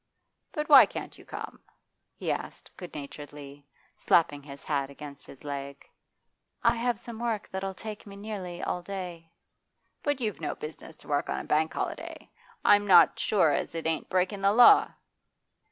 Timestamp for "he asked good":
2.15-2.95